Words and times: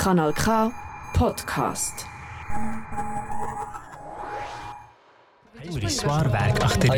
Kanal 0.00 0.32
K 0.32 0.72
Podcast. 1.12 2.06
Soir 5.88 6.32
Werk 6.32 6.64
achter 6.64 6.88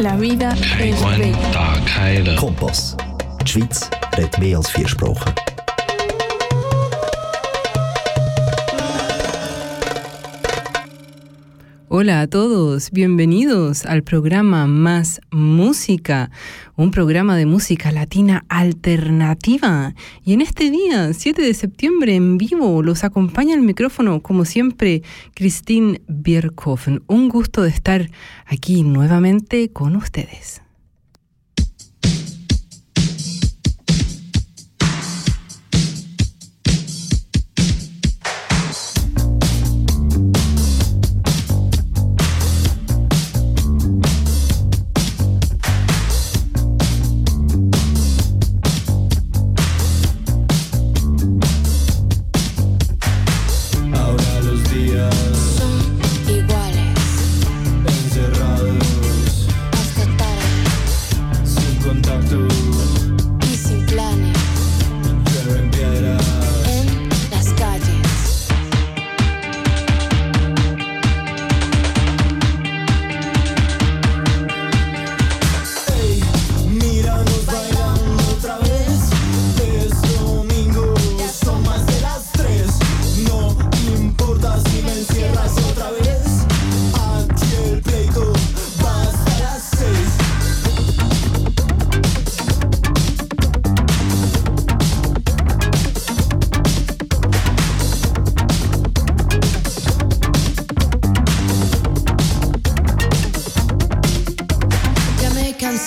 La 0.00 0.20
vida 0.20 0.52
es 0.78 1.02
bella. 1.02 2.36
Kompass. 2.36 2.94
Die 3.40 3.48
Schweiz 3.48 3.88
redet 4.18 4.38
mehr 4.38 4.58
als 4.58 4.68
vier 4.68 4.86
Sprachen. 4.86 5.32
Hola 11.96 12.22
a 12.22 12.26
todos, 12.26 12.90
bienvenidos 12.90 13.86
al 13.86 14.02
programa 14.02 14.66
Más 14.66 15.20
Música, 15.30 16.32
un 16.74 16.90
programa 16.90 17.36
de 17.36 17.46
música 17.46 17.92
latina 17.92 18.44
alternativa. 18.48 19.94
Y 20.24 20.32
en 20.32 20.40
este 20.40 20.72
día, 20.72 21.12
7 21.12 21.40
de 21.40 21.54
septiembre, 21.54 22.16
en 22.16 22.36
vivo, 22.36 22.82
los 22.82 23.04
acompaña 23.04 23.54
el 23.54 23.60
micrófono, 23.60 24.22
como 24.22 24.44
siempre, 24.44 25.04
Christine 25.36 26.00
Bierkofen. 26.08 27.04
Un 27.06 27.28
gusto 27.28 27.62
de 27.62 27.68
estar 27.68 28.10
aquí 28.44 28.82
nuevamente 28.82 29.70
con 29.70 29.94
ustedes. 29.94 30.63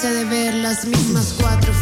De 0.03 0.25
ver 0.25 0.53
las 0.53 0.85
mismas 0.85 1.33
cuatro 1.41 1.73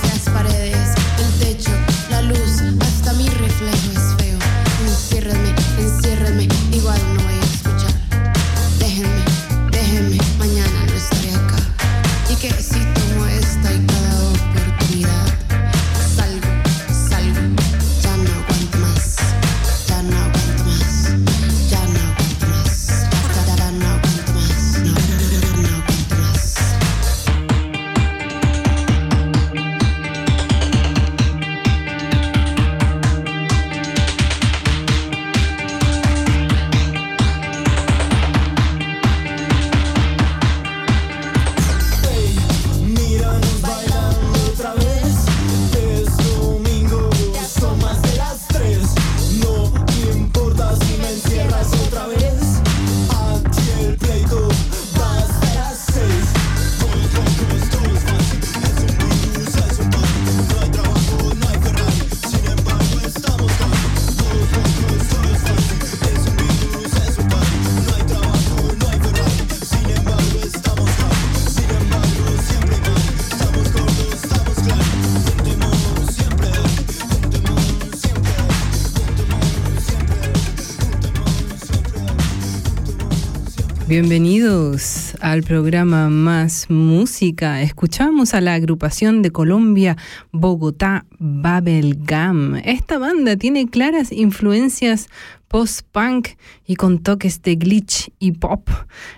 al 85.35 85.43
programa 85.43 86.09
Más 86.09 86.69
Música. 86.69 87.61
Escuchamos 87.61 88.33
a 88.33 88.39
la 88.39 88.53
agrupación 88.53 89.21
de 89.21 89.31
Colombia 89.31 89.97
Bogotá 90.31 91.05
Babelgam. 91.19 92.55
Esta 92.63 92.99
banda 92.99 93.35
tiene 93.35 93.67
claras 93.67 94.13
influencias 94.13 95.09
post-punk 95.49 96.29
y 96.65 96.75
con 96.75 96.99
toques 96.99 97.41
de 97.41 97.55
glitch 97.55 98.11
y 98.17 98.31
pop. 98.31 98.69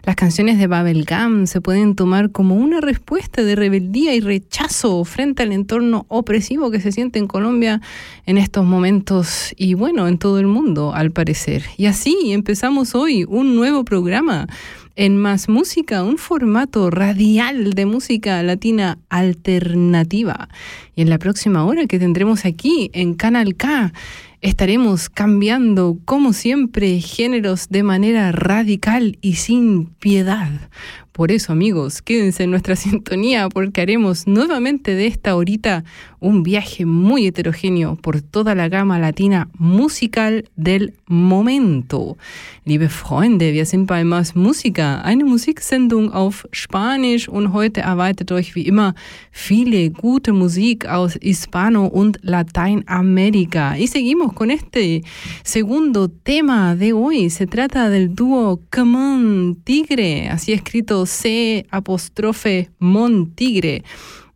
Las 0.03 0.15
canciones 0.15 0.57
de 0.57 0.65
Babelgam 0.65 1.45
se 1.45 1.61
pueden 1.61 1.95
tomar 1.95 2.31
como 2.31 2.55
una 2.55 2.81
respuesta 2.81 3.43
de 3.43 3.55
rebeldía 3.55 4.15
y 4.15 4.19
rechazo 4.19 5.03
frente 5.05 5.43
al 5.43 5.51
entorno 5.51 6.07
opresivo 6.09 6.71
que 6.71 6.81
se 6.81 6.91
siente 6.91 7.19
en 7.19 7.27
Colombia 7.27 7.79
en 8.25 8.39
estos 8.39 8.65
momentos 8.65 9.53
y 9.55 9.75
bueno, 9.75 10.07
en 10.07 10.17
todo 10.17 10.39
el 10.39 10.47
mundo 10.47 10.95
al 10.95 11.11
parecer. 11.11 11.63
Y 11.77 11.85
así 11.85 12.31
empezamos 12.31 12.95
hoy 12.95 13.23
un 13.23 13.55
nuevo 13.55 13.85
programa 13.85 14.47
en 14.97 15.15
Más 15.15 15.47
Música, 15.47 16.03
un 16.03 16.17
formato 16.17 16.89
radial 16.89 17.73
de 17.73 17.85
música 17.85 18.41
latina 18.41 18.97
alternativa. 19.09 20.49
Y 20.95 21.03
en 21.03 21.09
la 21.11 21.19
próxima 21.19 21.63
hora 21.65 21.85
que 21.85 21.99
tendremos 21.99 22.45
aquí 22.45 22.89
en 22.93 23.13
Canal 23.13 23.55
K, 23.55 23.93
estaremos 24.41 25.09
cambiando, 25.09 25.97
como 26.05 26.33
siempre, 26.33 26.99
géneros 26.99 27.69
de 27.69 27.83
manera 27.83 28.31
radical 28.31 29.17
y 29.21 29.35
sin 29.35 29.85
piedad. 29.85 30.49
Por 31.17 31.31
eso, 31.31 31.51
amigos, 31.51 32.03
quédense 32.03 32.43
en 32.43 32.51
nuestra 32.51 32.75
sintonía 32.75 33.49
porque 33.49 33.81
haremos 33.81 34.27
nuevamente 34.27 34.93
de 34.93 35.07
esta 35.07 35.35
horita 35.35 35.83
un 36.19 36.43
viaje 36.43 36.85
muy 36.85 37.25
heterogéneo 37.25 37.95
por 37.95 38.21
toda 38.21 38.53
la 38.53 38.69
gama 38.69 38.99
latina 38.99 39.49
musical 39.57 40.47
del 40.55 40.93
Momento. 41.07 42.17
Liebe 42.65 42.87
Freunde, 42.89 43.51
wir 43.51 43.65
sind 43.65 43.87
bei 43.87 44.03
Más 44.03 44.35
Música, 44.35 45.01
eine 45.01 45.23
Musiksendung 45.23 46.11
auf 46.11 46.45
Spanisch 46.51 47.27
und 47.27 47.51
heute 47.51 47.81
erwartet 47.81 48.31
euch 48.31 48.53
wie 48.53 48.67
immer 48.67 48.93
viele 49.31 49.89
gute 49.89 50.33
Musik 50.33 50.85
aus 50.85 51.17
Hispano- 51.19 51.87
und 51.87 52.19
Lateinamerika. 52.21 53.75
Y 53.75 53.87
seguimos 53.87 54.26
con 54.33 54.51
este 54.51 55.03
segundo 55.43 56.09
tema 56.09 56.75
de 56.75 56.93
hoy. 56.93 57.29
Se 57.29 57.47
trata 57.47 57.89
del 57.89 58.15
dúo 58.15 58.61
Come 58.71 58.97
On 58.97 59.55
Tigre, 59.63 60.29
así 60.29 60.53
escrito 60.53 61.05
C 61.05 61.65
apóstrofe 61.69 62.69
Mon 62.79 63.31
Tigre, 63.31 63.83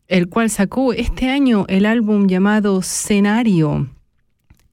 el 0.08 0.30
cual 0.30 0.50
sacó 0.50 0.94
este 0.94 1.30
año 1.30 1.66
el 1.68 1.86
álbum 1.86 2.28
llamado 2.28 2.82
Scenario. 2.82 3.88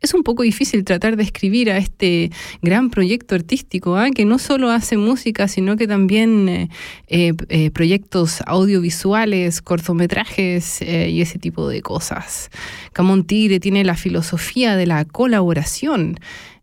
Es 0.01 0.15
un 0.15 0.23
poco 0.23 0.43
difícil 0.43 0.85
tratar 0.85 1.17
de 1.17 1.23
escribir 1.23 1.71
a 1.71 1.79
este 1.79 2.31
gran 2.63 2.91
proyecto 2.91 3.35
artístico, 3.35 3.97
¿ah? 3.97 4.11
que 4.11 4.25
no 4.25 4.39
solo 4.39 4.71
hace 4.71 4.97
música, 4.97 5.49
sino 5.49 5.77
que 5.77 5.89
también 5.89 6.49
eh, 6.49 6.69
eh, 7.09 7.33
eh, 7.49 7.71
proyectos 7.71 8.43
audiovisuales, 8.47 9.61
cortometrajes 9.61 10.81
y 10.83 11.21
ese 11.21 11.39
tipo 11.39 11.69
de 11.69 11.83
cosas. 11.83 12.51
Camón 12.93 13.25
Tigre 13.25 13.61
tiene 13.61 13.85
la 13.85 13.97
filosofía 13.97 14.77
de 14.77 14.87
la 14.87 15.05
colaboración. 15.05 16.19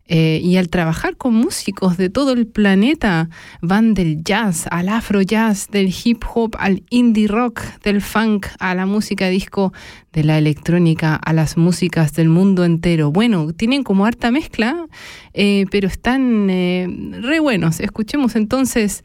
Eh, 0.08 0.40
y 0.42 0.56
al 0.56 0.68
trabajar 0.68 1.16
con 1.16 1.34
músicos 1.34 1.96
de 1.96 2.10
todo 2.10 2.32
el 2.32 2.46
planeta, 2.46 3.28
van 3.60 3.94
del 3.94 4.22
jazz 4.22 4.66
al 4.70 4.88
afro 4.88 5.20
jazz, 5.20 5.68
del 5.70 5.92
hip 6.04 6.22
hop 6.32 6.54
al 6.58 6.84
indie 6.90 7.26
rock, 7.26 7.60
del 7.82 8.00
funk 8.00 8.46
a 8.60 8.74
la 8.74 8.86
música 8.86 9.28
disco, 9.28 9.72
de 10.12 10.24
la 10.24 10.38
electrónica 10.38 11.16
a 11.16 11.32
las 11.32 11.56
músicas 11.56 12.14
del 12.14 12.28
mundo 12.28 12.64
entero. 12.64 13.10
Bueno, 13.10 13.52
tienen 13.52 13.82
como 13.82 14.06
harta 14.06 14.30
mezcla, 14.30 14.86
eh, 15.34 15.66
pero 15.70 15.88
están 15.88 16.48
eh, 16.48 16.88
re 17.20 17.40
buenos. 17.40 17.80
Escuchemos 17.80 18.36
entonces 18.36 19.04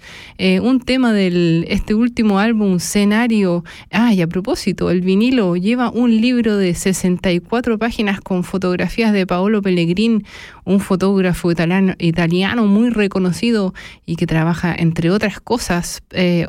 un 0.62 0.80
tema 0.80 1.14
de 1.14 1.66
este 1.70 1.94
último 1.94 2.40
álbum, 2.40 2.80
Scenario. 2.80 3.64
Ah, 3.92 4.14
y 4.14 4.22
a 4.22 4.28
propósito, 4.28 4.90
el 4.90 5.02
vinilo 5.02 5.56
lleva 5.56 5.90
un 5.90 6.22
libro 6.22 6.58
de 6.58 6.74
64 6.74 7.78
páginas 7.78 8.22
con 8.22 8.44
fotografías 8.44 9.14
de 9.14 9.28
Paolo 9.28 9.62
Pellegrin, 9.62 10.24
un 10.64 10.80
fotógrafo 10.80 11.52
italiano, 11.52 11.94
italiano 12.00 12.66
muy 12.66 12.90
reconocido 12.90 13.74
y 14.06 14.16
que 14.16 14.28
trabaja, 14.28 14.76
entre 14.78 15.12
otras 15.12 15.40
cosas, 15.40 16.02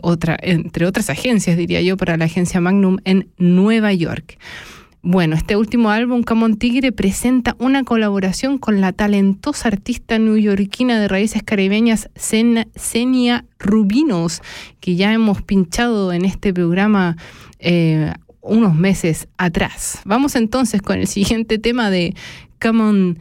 otra, 0.03 0.37
entre 0.41 0.87
otras 0.87 1.11
agencias, 1.11 1.57
diría 1.57 1.81
yo, 1.83 1.97
para 1.97 2.17
la 2.17 2.27
agencia 2.27 2.61
Magnum 2.61 2.99
en 3.05 3.29
Nueva 3.39 3.93
York. 3.93 4.39
Bueno, 5.05 5.35
este 5.35 5.57
último 5.57 5.91
álbum, 5.91 6.23
Camon 6.23 6.57
Tigre, 6.59 6.93
presenta 6.93 7.57
una 7.59 7.83
colaboración 7.83 8.59
con 8.59 8.81
la 8.81 8.93
talentosa 8.93 9.67
artista 9.67 10.17
neoyorquina 10.17 11.01
de 11.01 11.09
raíces 11.09 11.43
caribeñas, 11.43 12.09
Senia 12.15 13.45
Rubinos, 13.59 14.43
que 14.79 14.95
ya 14.95 15.13
hemos 15.13 15.43
pinchado 15.43 16.13
en 16.13 16.25
este 16.25 16.55
programa 16.55 17.17
eh, 17.59 18.13
unos 18.43 18.77
meses 18.77 19.27
atrás. 19.39 20.01
Vamos 20.05 20.37
entonces 20.37 20.81
con 20.81 21.01
el 21.01 21.09
siguiente 21.09 21.59
tema 21.59 21.91
de 21.91 22.15
Camon 22.59 23.19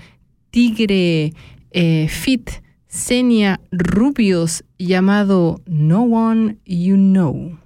Tigre 0.52 1.34
eh, 1.72 2.08
Fit 2.10 2.62
Senia 2.88 3.62
Rubios, 3.72 4.66
llamado 4.78 5.62
No 5.66 6.04
One 6.04 6.58
You 6.66 6.98
Know. 6.98 7.58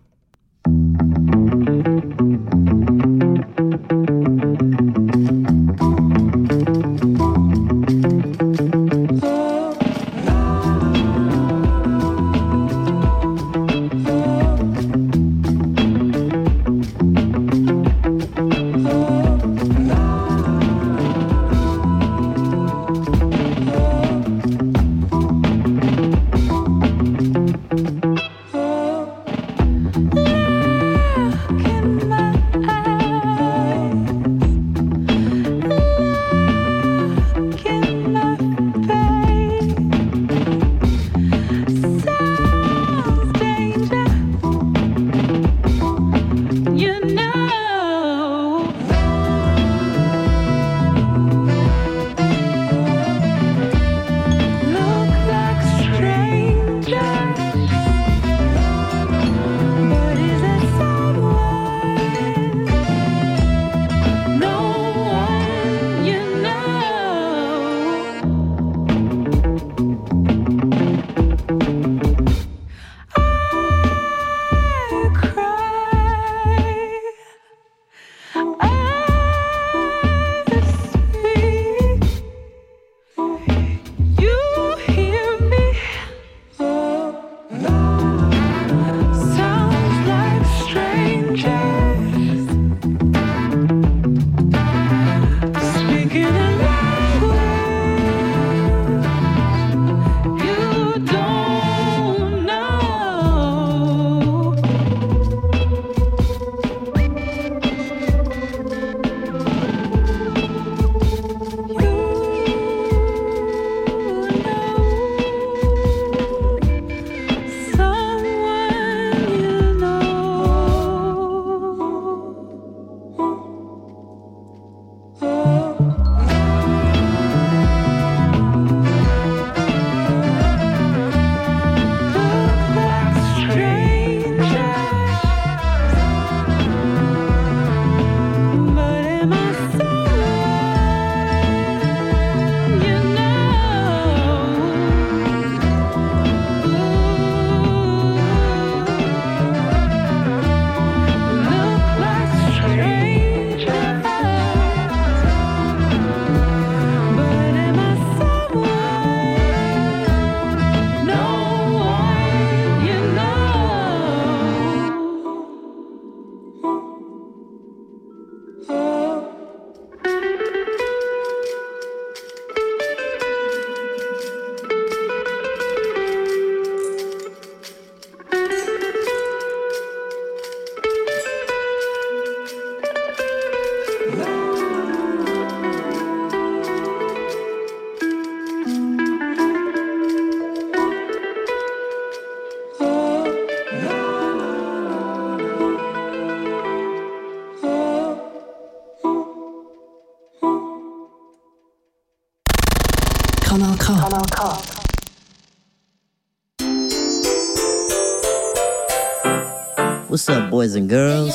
What's 210.09 210.28
up, 210.28 210.50
boys 210.50 210.76
and 210.76 210.90
girls? 210.90 211.33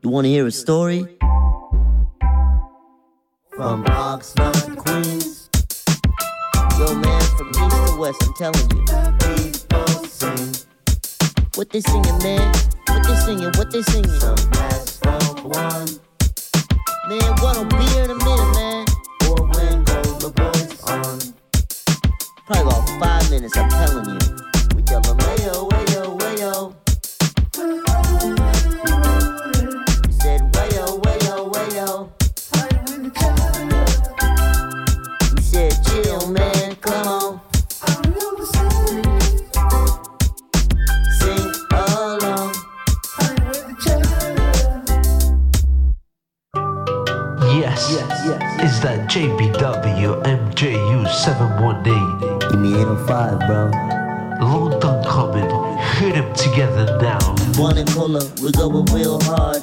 You 0.00 0.10
wanna 0.10 0.28
hear 0.28 0.46
a 0.46 0.52
story? 0.52 1.18
From 3.56 3.82
Oxnard, 3.84 4.76
Queens. 4.76 5.50
Yo, 6.78 6.94
man, 6.94 7.20
from 7.36 7.48
east 7.48 7.58
to 7.58 7.96
west, 7.98 8.22
I'm 8.22 8.32
telling 8.34 8.70
you. 8.70 8.84
What 11.56 11.70
they 11.70 11.80
singing, 11.80 12.18
man? 12.22 12.52
What 12.86 13.02
they 13.02 13.16
singing? 13.16 13.50
What 13.56 13.72
they 13.72 13.82
singing? 13.82 14.20
Some 14.20 14.36
last 14.52 15.02
from 15.02 15.50
one. 15.50 16.09
Man, 17.10 17.18
what 17.40 17.56
will 17.56 17.64
be 17.64 17.98
in 17.98 18.08
a 18.08 18.14
minute, 18.14 18.54
man. 18.54 18.86
Or 19.26 19.42
when 19.42 19.82
goes 19.82 20.18
the 20.20 20.30
boys 20.30 20.80
on. 20.84 21.18
Probably 22.46 22.62
about 22.62 22.88
five 23.00 23.28
minutes, 23.32 23.56
I'm 23.56 23.68
telling 23.68 24.10
you. 24.10 24.76
We 24.76 24.82
tell 24.82 25.00
them, 25.00 25.18
wayo, 25.18 25.50
oh, 25.56 25.68
wayo. 25.72 25.89
And 57.68 57.88
cola, 57.90 58.24
we 58.42 58.50
going 58.52 58.86
real 58.86 59.20
hard. 59.20 59.62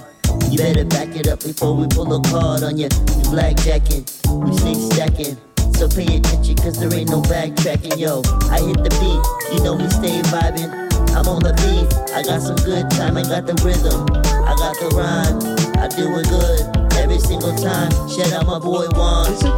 You 0.51 0.57
better 0.59 0.85
back 0.85 1.15
it 1.15 1.27
up 1.27 1.41
before 1.41 1.73
we 1.73 1.87
pull 1.87 2.13
a 2.13 2.21
card 2.29 2.61
on 2.61 2.77
you. 2.77 2.89
We 3.17 3.23
blackjacking, 3.33 4.05
we 4.45 4.55
sneak 4.57 4.93
stacking. 4.93 5.37
So 5.73 5.89
pay 5.89 6.17
attention, 6.17 6.55
cause 6.57 6.79
there 6.79 6.93
ain't 6.93 7.09
no 7.09 7.21
backtracking, 7.23 7.97
yo. 7.97 8.21
I 8.53 8.61
hit 8.61 8.77
the 8.85 8.93
beat, 9.01 9.57
you 9.57 9.63
know 9.63 9.73
we 9.73 9.89
stay 9.89 10.21
vibing. 10.29 10.69
I'm 11.17 11.27
on 11.27 11.41
the 11.41 11.53
beat, 11.57 11.89
I 12.13 12.21
got 12.21 12.41
some 12.41 12.57
good 12.57 12.89
time, 12.91 13.17
I 13.17 13.23
got 13.23 13.47
the 13.47 13.57
rhythm, 13.65 14.05
I 14.45 14.53
got 14.55 14.77
the 14.77 14.93
rhyme, 14.93 15.41
I 15.81 15.87
do 15.87 16.05
it 16.19 16.29
good 16.29 16.93
every 17.01 17.19
single 17.19 17.55
time. 17.57 17.91
Shout 18.07 18.31
out 18.33 18.45
my 18.45 18.59
boy 18.59 18.85
Juan. 18.93 19.56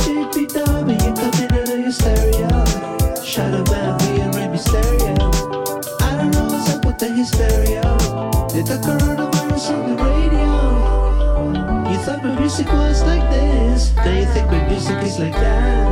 My 15.19 15.25
like 15.25 15.33
that. 15.33 15.87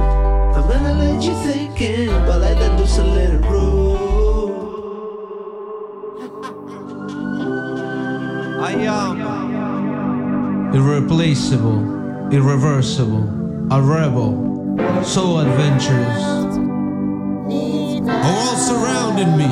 I'm 0.55 0.67
gonna 0.67 0.93
let 0.93 1.23
you 1.23 1.33
think 1.45 1.81
it 1.81 2.09
while 2.09 2.43
I 2.43 2.53
let 2.53 2.79
loose 2.79 2.97
a 2.97 3.03
little 3.03 3.39
room. 3.49 3.97
I 8.59 8.71
am 8.71 9.17
irreplaceable, 10.73 12.31
irreversible, 12.31 13.25
a 13.71 13.81
rebel, 13.81 14.33
so 15.03 15.39
adventurous. 15.39 16.23
A 18.09 18.29
world 18.35 18.57
surrounding 18.57 19.37
me. 19.37 19.49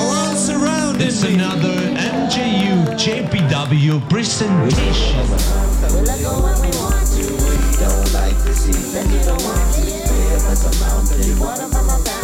A 0.00 0.02
world 0.10 0.36
surrounding 0.36 1.06
It's 1.06 1.22
me. 1.22 1.34
another 1.34 1.74
MJU 1.96 2.94
JPW 2.96 4.00
presentation 4.08 5.22
you. 7.18 7.24
You 7.24 7.72
don't 7.78 8.12
like 8.14 8.38
this, 8.44 8.66
you 8.66 8.74
then 8.92 9.10
you 9.10 9.22
don't 9.24 9.42
want 9.42 9.74
to. 9.74 9.80
Fair 9.80 10.36
as 10.50 10.64
a 10.64 10.84
mountain, 10.84 11.38
water 11.38 11.68
from 11.68 11.84
a 11.84 11.98
mountain. 11.98 12.21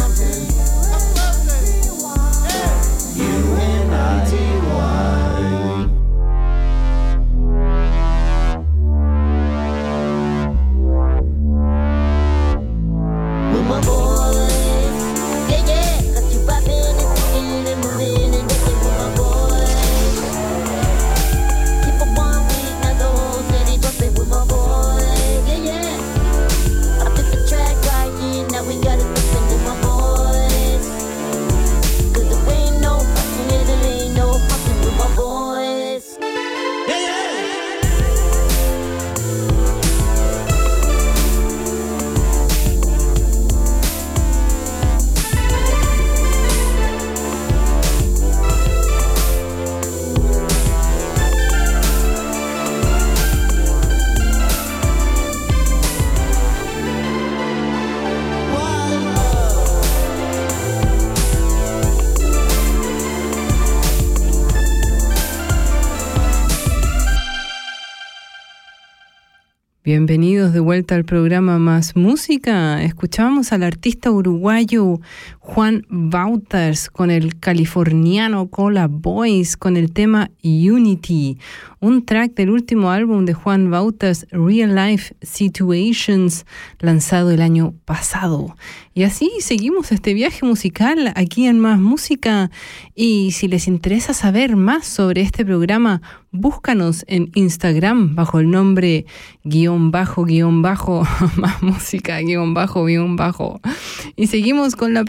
Bienvenidos 69.91 70.53
de 70.53 70.59
vuelta 70.59 70.93
al 70.93 71.03
programa 71.03 71.57
Más 71.57 71.95
Música. 71.95 72.83
Escuchábamos 72.83 73.51
al 73.53 73.63
artista 73.63 74.11
uruguayo 74.11 74.99
Juan 75.49 75.83
Wouters 75.89 76.91
con 76.91 77.09
el 77.09 77.39
californiano 77.39 78.49
Cola 78.49 78.87
Boys 78.87 79.57
con 79.57 79.77
el 79.77 79.91
tema 79.91 80.29
Unity, 80.43 81.39
un 81.79 82.05
track 82.05 82.35
del 82.35 82.51
último 82.51 82.91
álbum 82.91 83.25
de 83.25 83.33
Juan 83.33 83.73
Wouters, 83.73 84.27
Real 84.29 84.75
Life 84.75 85.15
Situations, 85.23 86.45
lanzado 86.79 87.31
el 87.31 87.41
año 87.41 87.73
pasado. 87.85 88.55
Y 88.93 89.03
así 89.03 89.31
seguimos 89.39 89.91
este 89.91 90.13
viaje 90.13 90.45
musical 90.45 91.13
aquí 91.15 91.47
en 91.47 91.59
Más 91.59 91.79
Música. 91.79 92.51
Y 92.93 93.31
si 93.31 93.47
les 93.47 93.67
interesa 93.67 94.13
saber 94.13 94.55
más 94.55 94.85
sobre 94.85 95.21
este 95.21 95.45
programa, 95.45 96.01
búscanos 96.31 97.05
en 97.07 97.31
Instagram 97.33 98.15
bajo 98.15 98.39
el 98.39 98.51
nombre 98.51 99.05
guion 99.43 99.91
bajo, 99.91 100.25
guion 100.25 100.61
bajo, 100.61 101.07
más 101.37 101.63
música, 101.63 102.19
guion 102.19 102.53
bajo, 102.53 102.85
guion 102.85 103.15
bajo. 103.15 103.61
Y 104.15 104.27
seguimos 104.27 104.75
con 104.75 104.93
la 104.93 105.05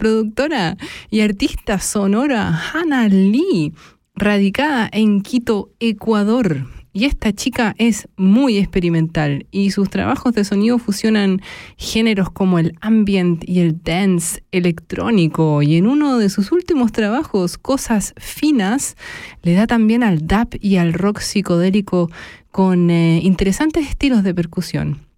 y 1.09 1.21
artista 1.21 1.79
sonora 1.79 2.57
Hannah 2.73 3.07
Lee, 3.07 3.73
radicada 4.15 4.89
en 4.91 5.21
Quito, 5.21 5.71
Ecuador. 5.79 6.67
Y 6.93 7.05
esta 7.05 7.31
chica 7.31 7.73
es 7.77 8.07
muy 8.17 8.57
experimental 8.57 9.45
y 9.49 9.71
sus 9.71 9.89
trabajos 9.89 10.33
de 10.33 10.43
sonido 10.43 10.77
fusionan 10.77 11.41
géneros 11.77 12.29
como 12.29 12.59
el 12.59 12.73
ambient 12.81 13.47
y 13.47 13.59
el 13.59 13.81
dance 13.81 14.43
electrónico. 14.51 15.61
Y 15.61 15.77
en 15.77 15.87
uno 15.87 16.17
de 16.17 16.29
sus 16.29 16.51
últimos 16.51 16.91
trabajos, 16.91 17.57
Cosas 17.57 18.13
Finas, 18.17 18.97
le 19.41 19.53
da 19.53 19.67
también 19.67 20.03
al 20.03 20.27
dub 20.27 20.57
y 20.59 20.77
al 20.77 20.93
rock 20.93 21.19
psicodélico 21.19 22.09
con 22.51 22.89
eh, 22.89 23.19
interesantes 23.23 23.87
estilos 23.87 24.23
de 24.23 24.33
percusión. 24.33 25.10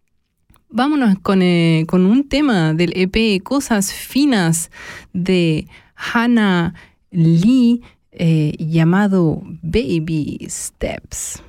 Vámonos 0.75 1.19
con, 1.21 1.43
eh, 1.43 1.85
con 1.87 2.07
un 2.07 2.27
tema 2.27 2.73
del 2.73 2.93
EP 2.95 3.43
Cosas 3.43 3.93
Finas 3.93 4.71
de 5.13 5.67
Hannah 5.95 6.73
Lee 7.11 7.83
eh, 8.11 8.55
llamado 8.57 9.43
Baby 9.61 10.47
Steps. 10.49 11.43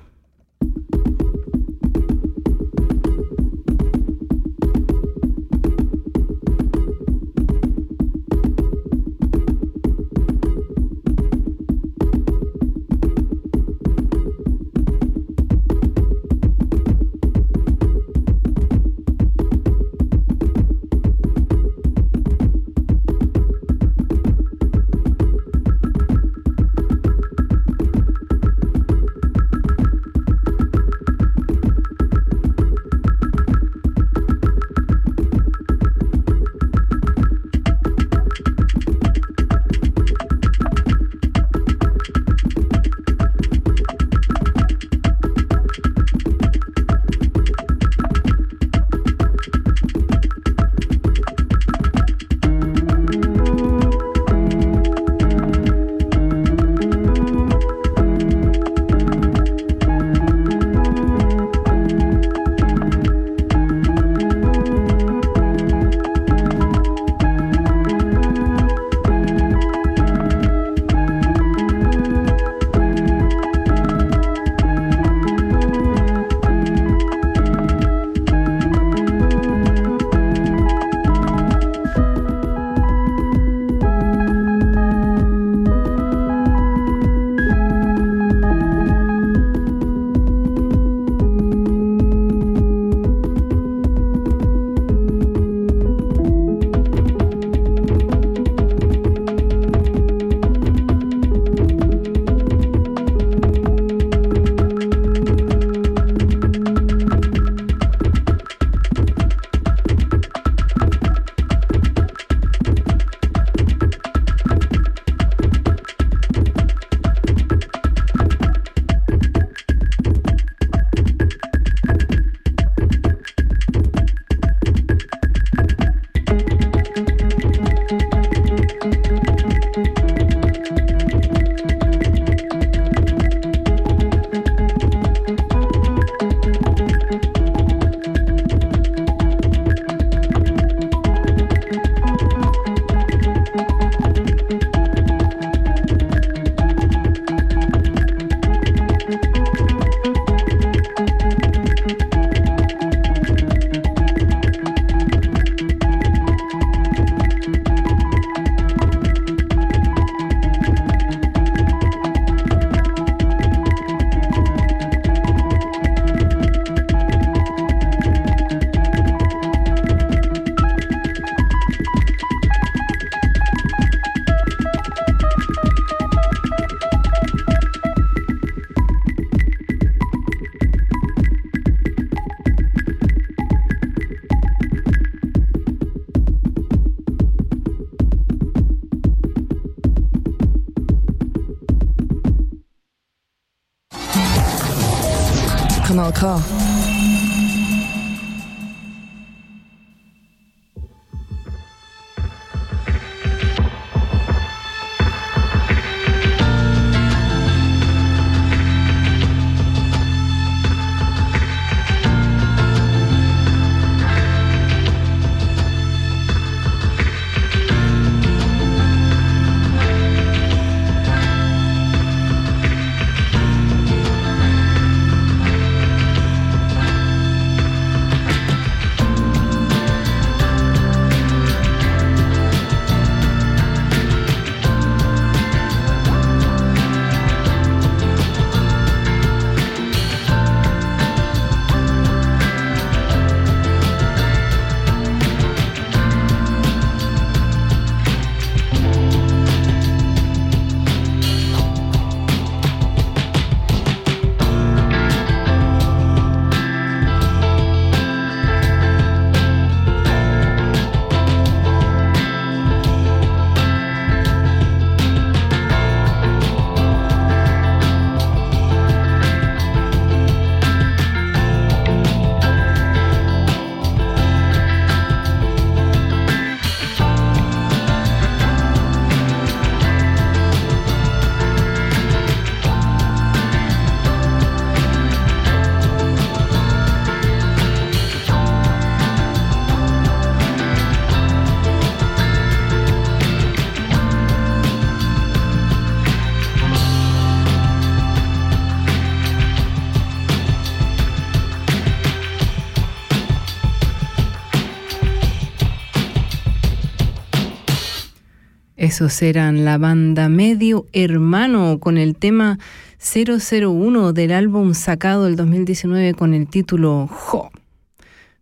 Esos 308.94 309.22
eran 309.22 309.64
la 309.64 309.76
banda 309.76 310.28
Medio 310.28 310.87
Hermano 310.92 311.80
con 311.80 311.98
el 311.98 312.14
tema 312.14 312.61
001 313.00 314.12
del 314.12 314.30
álbum 314.30 314.72
sacado 314.72 315.26
el 315.26 315.35
2019 315.35 316.14
con 316.14 316.33
el 316.33 316.46
título 316.46 317.09
Jo. 317.09 317.50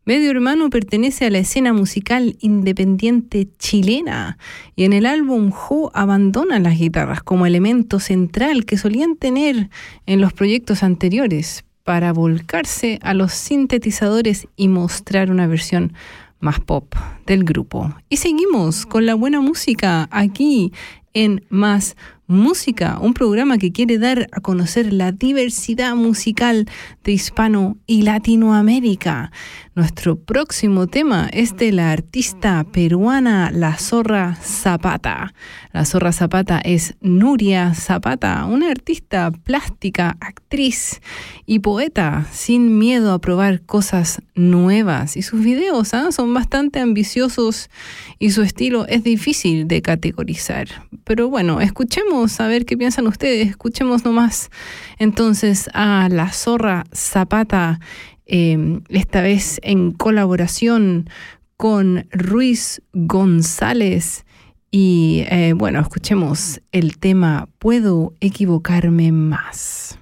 Medio 0.05 0.31
Hermano 0.31 0.69
pertenece 0.69 1.25
a 1.25 1.31
la 1.31 1.39
escena 1.39 1.73
musical 1.73 2.37
independiente 2.41 3.49
chilena 3.59 4.37
y 4.77 4.85
en 4.85 4.93
el 4.93 5.07
álbum 5.07 5.53
Jo 5.53 5.91
abandona 5.95 6.59
las 6.59 6.79
guitarras 6.79 7.23
como 7.23 7.47
elemento 7.47 7.99
central 7.99 8.67
que 8.67 8.77
solían 8.77 9.17
tener 9.17 9.71
en 10.05 10.21
los 10.21 10.35
proyectos 10.35 10.83
anteriores 10.83 11.65
para 11.83 12.13
volcarse 12.13 12.99
a 13.01 13.15
los 13.15 13.33
sintetizadores 13.33 14.47
y 14.57 14.69
mostrar 14.69 15.31
una 15.31 15.47
versión 15.47 15.95
más 16.43 16.61
pop 16.61 16.95
del 17.25 17.45
grupo. 17.45 17.95
Y 18.11 18.19
seguimos 18.19 18.85
con 18.85 19.07
la 19.07 19.15
buena 19.15 19.41
música 19.41 20.09
aquí 20.11 20.73
en 21.15 21.47
Más 21.49 21.97
Música, 22.33 22.99
un 22.99 23.13
programa 23.13 23.59
que 23.59 23.73
quiere 23.73 23.99
dar 23.99 24.27
a 24.33 24.41
conocer 24.41 24.91
la 24.91 25.13
diversidad 25.13 25.95
musical 25.95 26.67
de 27.05 27.13
Hispano 27.13 27.77
y 27.87 28.05
Latinoamérica. 28.05 29.31
Nuestro 29.75 30.17
próximo 30.17 30.87
tema 30.87 31.29
es 31.31 31.57
de 31.57 31.73
la 31.73 31.93
artista 31.93 32.65
peruana 32.65 33.51
La 33.51 33.77
Zorra 33.77 34.37
Zapata. 34.37 35.35
La 35.73 35.85
Zorra 35.85 36.13
Zapata 36.13 36.59
es 36.59 36.95
Nuria 37.03 37.75
Zapata, 37.75 38.47
una 38.47 38.71
artista 38.71 39.31
plástica, 39.31 40.17
actriz 40.21 41.01
y 41.45 41.59
poeta 41.59 42.27
sin 42.33 42.79
miedo 42.79 43.13
a 43.13 43.21
probar 43.21 43.63
cosas 43.63 44.23
nuevas. 44.35 45.19
Y 45.19 45.23
sus 45.23 45.43
videos 45.43 45.93
¿ah? 45.93 46.13
son 46.13 46.33
bastante 46.33 46.81
ambiciosos 46.81 47.69
y 48.19 48.31
su 48.31 48.43
estilo 48.43 48.87
es 48.89 49.03
difícil 49.05 49.69
de 49.69 49.83
categorizar. 49.83 50.69
Pero 51.05 51.29
bueno, 51.29 51.61
escuchemos 51.61 52.22
a 52.23 52.47
ver 52.47 52.65
qué 52.65 52.77
piensan 52.77 53.07
ustedes. 53.07 53.49
Escuchemos 53.49 54.05
nomás 54.05 54.51
entonces 54.99 55.69
a 55.75 56.09
La 56.09 56.33
Zorra 56.33 56.85
Zapata 56.95 57.81
eh, 58.27 58.81
esta 58.89 59.23
vez 59.23 59.59
en 59.63 59.91
colaboración 59.91 61.11
con 61.57 62.07
Ruiz 62.13 62.81
González. 62.93 64.25
Y 64.71 65.25
eh, 65.29 65.53
bueno, 65.57 65.81
escuchemos 65.81 66.61
el 66.71 66.99
tema 66.99 67.49
Puedo 67.59 68.15
equivocarme 68.21 69.11
más. 69.11 69.99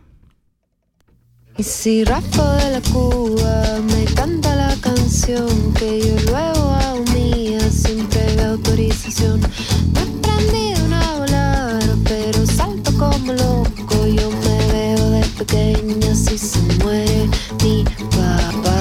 Y 1.57 1.63
si 1.63 2.05
rapo 2.05 2.43
de 2.43 2.71
la 2.71 2.81
Cuba 2.93 3.81
me 3.93 4.05
canta 4.15 4.55
la 4.57 4.77
canción 4.81 5.75
que 5.75 6.01
yo 6.01 6.31
luego 6.31 6.71
hago 6.71 7.05
mía 7.13 7.61
sin 7.71 8.07
previa 8.07 8.51
autorización. 8.51 9.41
No 9.93 10.01
he 10.01 10.21
pequeña 15.41 16.15
si 16.15 16.37
se 16.37 16.61
muere 16.85 17.29
mi 17.63 17.85
papá. 18.11 18.80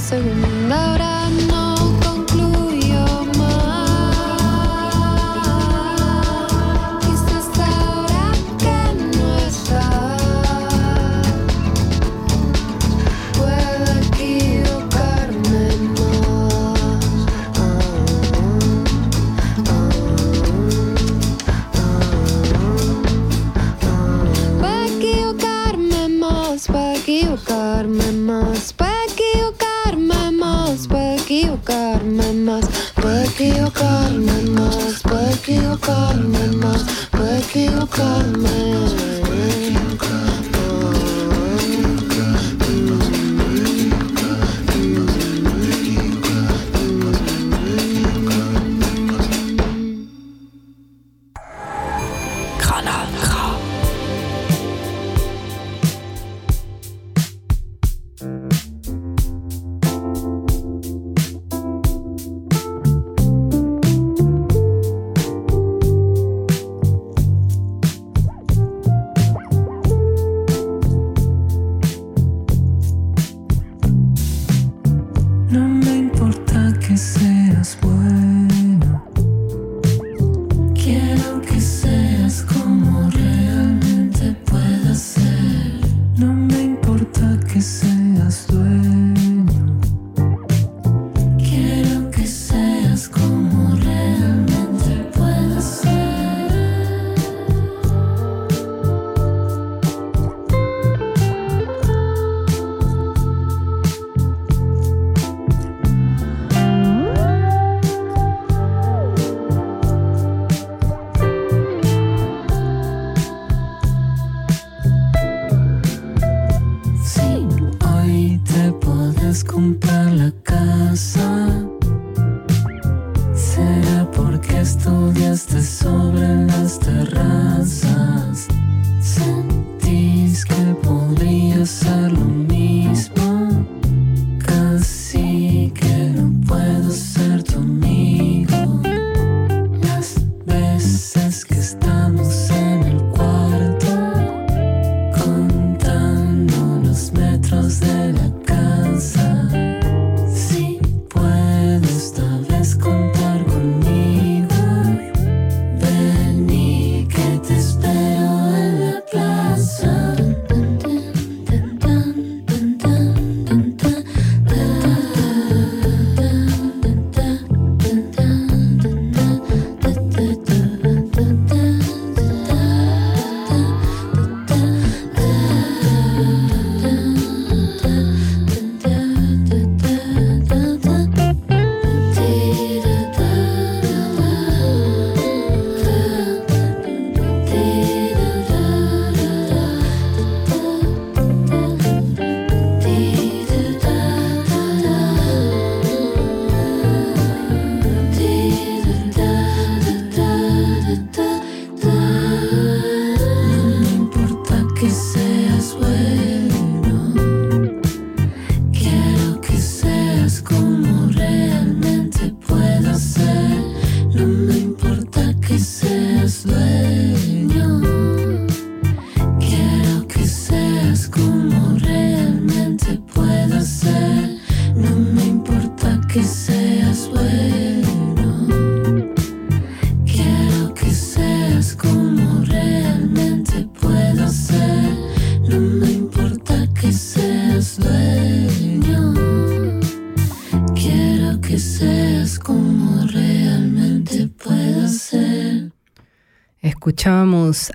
so 0.00 0.59
equivocarme 35.90 36.56
más, 36.56 36.84
puedo 37.10 37.36
equivocarme. 37.36 39.09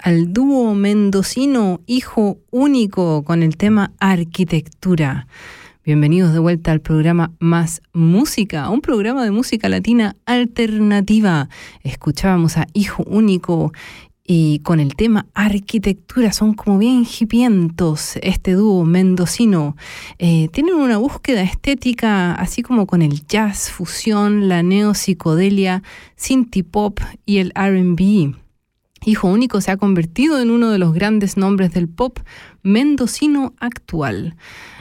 Al 0.04 0.32
dúo 0.32 0.74
mendocino 0.74 1.82
Hijo 1.86 2.38
Único 2.50 3.24
con 3.24 3.44
el 3.44 3.58
tema 3.58 3.92
Arquitectura. 4.00 5.28
Bienvenidos 5.84 6.32
de 6.32 6.40
vuelta 6.40 6.72
al 6.72 6.80
programa 6.80 7.34
Más 7.40 7.82
Música, 7.92 8.70
un 8.70 8.80
programa 8.80 9.26
de 9.26 9.32
música 9.32 9.68
latina 9.68 10.16
alternativa. 10.26 11.50
Escuchábamos 11.84 12.56
a 12.56 12.68
Hijo 12.72 13.04
Único 13.04 13.74
y 14.24 14.60
con 14.60 14.80
el 14.80 14.96
tema 14.96 15.28
arquitectura 15.34 16.32
son 16.32 16.54
como 16.54 16.78
bien 16.78 17.06
hipientos 17.06 18.16
este 18.22 18.54
dúo 18.54 18.86
mendocino. 18.86 19.76
Eh, 20.20 20.48
tienen 20.54 20.76
una 20.76 20.98
búsqueda 20.98 21.42
estética 21.42 22.34
así 22.34 22.62
como 22.62 22.88
con 22.88 23.02
el 23.02 23.28
jazz, 23.28 23.70
fusión, 23.72 24.48
la 24.48 24.64
neopsicodelia, 24.64 25.84
synth 26.16 26.64
pop 26.64 27.02
y 27.26 27.40
el 27.40 27.52
RB. 27.54 28.45
Hijo 29.06 29.28
Único 29.28 29.62
se 29.62 29.72
ha 29.72 29.78
convertido 29.78 30.40
en 30.40 30.50
uno 30.50 30.72
de 30.72 30.80
los 30.80 30.94
grandes 30.94 31.38
nombres 31.38 31.72
del 31.74 31.88
pop 31.88 32.20
mendocino 32.64 33.54
actual. 33.60 34.36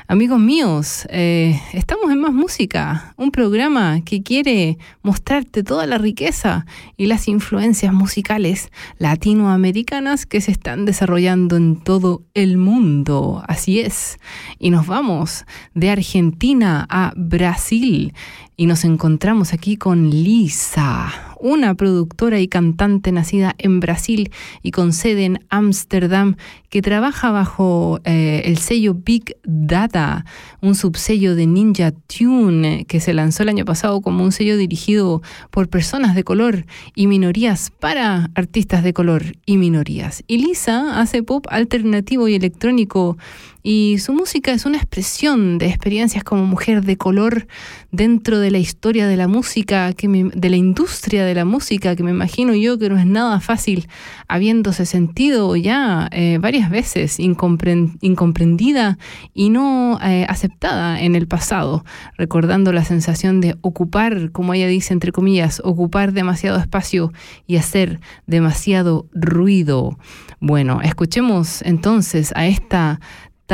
Amigos 0.07 0.39
míos, 0.39 1.07
eh, 1.09 1.59
estamos 1.73 2.11
en 2.11 2.21
Más 2.21 2.35
Música, 2.35 3.15
un 3.17 3.31
programa 3.31 4.03
que 4.03 4.23
quiere 4.23 4.77
mostrarte 5.03 5.63
toda 5.63 5.87
la 5.87 5.97
riqueza 5.97 6.67
y 6.99 7.07
las 7.07 7.27
influencias 7.27 7.93
musicales 7.93 8.71
latinoamericanas 8.99 10.27
que 10.27 10.43
se 10.43 10.53
están 10.53 10.85
desarrollando 10.85 11.57
en 11.57 11.77
todo 11.77 12.23
el 12.35 12.59
mundo. 12.59 13.43
Así 13.49 13.81
es. 13.81 14.19
Y 14.59 14.69
nos 14.69 14.87
vamos 14.87 15.47
de 15.73 15.91
Argentina 15.91 16.87
a 16.91 17.15
Brasil 17.17 18.13
y 18.57 18.67
nos 18.67 18.85
encontramos 18.85 19.53
aquí 19.53 19.77
con 19.77 20.11
Lisa, 20.11 21.13
una 21.41 21.75
productora 21.75 22.41
y 22.41 22.49
cantante 22.49 23.13
nacida 23.13 23.55
en 23.59 23.81
Brasil 23.81 24.31
y 24.63 24.71
con 24.71 24.93
sede 24.93 25.25
en 25.25 25.41
Ámsterdam, 25.49 26.37
que 26.71 26.81
trabaja 26.83 27.31
bajo 27.31 28.01
eh, 28.05 28.43
el 28.47 28.59
sello 28.59 28.95
Big 28.95 29.37
Data, 29.45 30.25
un 30.61 30.75
subsello 30.75 31.35
de 31.35 31.47
Ninja 31.47 31.93
Tune 31.93 32.85
que 32.87 33.01
se 33.01 33.13
lanzó 33.13 33.43
el 33.43 33.49
año 33.49 33.65
pasado 33.65 34.01
como 34.01 34.25
un 34.25 34.33
sello 34.33 34.57
dirigido 34.57 35.23
por 35.51 35.69
personas 35.69 36.15
de 36.15 36.25
color 36.25 36.65
y 36.95 37.07
minorías 37.07 37.71
para 37.79 38.31
artistas 38.35 38.83
de 38.83 38.93
color 38.93 39.37
y 39.47 39.57
minorías. 39.57 40.23
Y 40.27 40.39
Lisa 40.39 41.01
hace 41.01 41.23
pop 41.23 41.47
alternativo 41.51 42.29
y 42.29 42.35
electrónico 42.35 43.19
y 43.67 43.97
su 43.99 44.13
música 44.13 44.53
es 44.53 44.67
una 44.67 44.77
expresión 44.77 45.57
de 45.57 45.69
experiencias 45.69 46.23
como 46.23 46.45
mujer 46.45 46.85
de 46.85 46.99
color 46.99 47.47
dentro 47.91 48.39
de 48.39 48.51
la 48.51 48.59
historia 48.59 49.07
de 49.07 49.17
la 49.17 49.27
música, 49.27 49.91
de 49.91 50.51
la 50.51 50.57
industria 50.57 51.25
de 51.25 51.35
la 51.35 51.47
música, 51.47 51.97
que 51.97 52.03
me 52.03 52.11
imagino 52.11 52.55
yo 52.55 52.79
que 52.79 52.91
no 52.91 52.99
es 52.99 53.07
nada 53.07 53.41
fácil, 53.41 53.89
habiéndose 54.29 54.85
sentido 54.85 55.57
ya 55.57 56.11
eh, 56.13 56.37
varias 56.39 56.69
veces 56.69 57.19
incomprendida 57.19 58.99
y 59.33 59.49
no 59.49 59.99
eh, 60.03 60.27
aceptada 60.29 61.01
en 61.01 61.17
el 61.17 61.27
pasado, 61.27 61.87
recordando 62.19 62.71
la 62.71 62.85
sensación 62.85 63.41
de 63.41 63.57
ocupar, 63.63 64.31
como 64.31 64.53
ella 64.53 64.67
dice 64.67 64.93
entre 64.93 65.11
comillas, 65.11 65.63
ocupar 65.65 66.13
demasiado 66.13 66.59
espacio 66.59 67.15
y 67.47 67.57
hacer 67.57 68.01
demasiado 68.27 69.07
ruido. 69.15 69.97
Bueno, 70.41 70.83
escuchemos 70.83 71.63
entonces 71.63 72.31
a 72.37 72.47
esta 72.47 73.01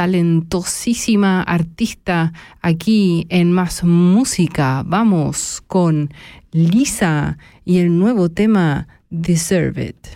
talentosísima 0.01 1.43
artista 1.43 2.33
aquí 2.63 3.27
en 3.29 3.53
Más 3.53 3.85
Música. 3.85 4.83
Vamos 4.87 5.63
con 5.67 6.11
Lisa 6.53 7.37
y 7.67 7.81
el 7.81 7.99
nuevo 7.99 8.31
tema 8.31 8.89
Deserve 9.11 9.91
It. 9.91 10.07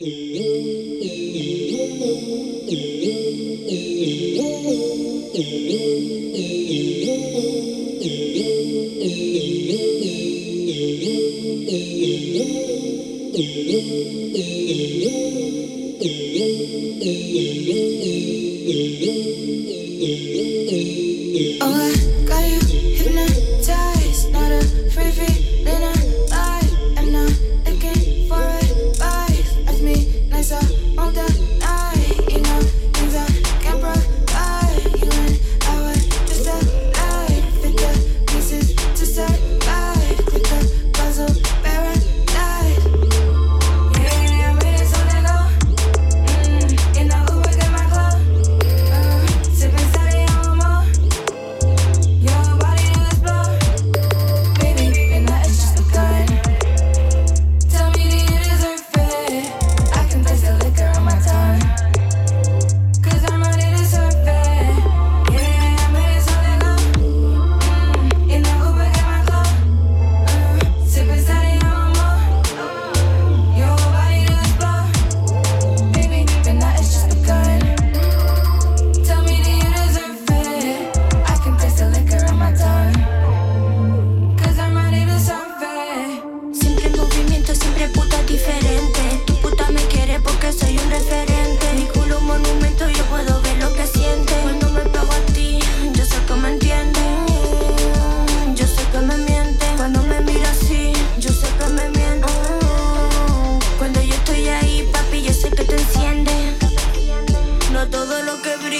I 13.42 13.44
got 22.28 22.50
you 22.50 22.59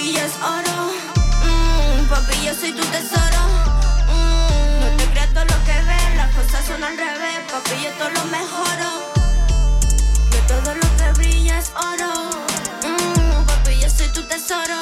es 0.09 0.33
oro. 0.41 0.91
Mm, 1.45 2.07
papi, 2.09 2.45
yo 2.45 2.53
soy 2.55 2.71
tu 2.73 2.83
tesoro. 2.85 3.41
Mm, 4.09 4.81
no 4.81 4.97
te 4.97 5.05
creas 5.11 5.29
todo 5.33 5.45
lo 5.45 5.63
que 5.63 5.73
ves, 5.73 6.15
las 6.15 6.33
cosas 6.35 6.65
son 6.65 6.83
al 6.83 6.97
revés. 6.97 7.37
Papi, 7.51 7.83
yo 7.83 7.91
todo 7.99 8.09
lo 8.09 8.25
mejoro. 8.25 8.89
De 10.31 10.39
todo 10.47 10.73
lo 10.75 10.87
que 10.97 11.11
brilla 11.19 11.59
es 11.59 11.71
oro. 11.75 12.11
Mm, 12.83 13.45
papi, 13.45 13.79
yo 13.79 13.89
soy 13.89 14.07
tu 14.09 14.23
tesoro. 14.23 14.77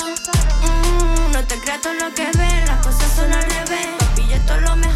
Mm, 0.63 1.31
no 1.33 1.43
te 1.43 1.59
creas 1.59 1.81
todo 1.81 1.93
lo 1.95 2.13
que 2.13 2.25
ves, 2.25 2.67
las 2.67 2.85
cosas 2.85 3.11
son 3.15 3.31
al 3.33 3.43
revés. 3.43 3.87
Papi, 3.99 4.27
yo 4.27 4.39
todo 4.45 4.61
lo 4.61 4.75
mejoro. 4.77 4.88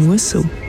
continuação. 0.00 0.59